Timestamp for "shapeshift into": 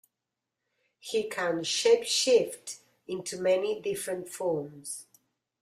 1.61-3.37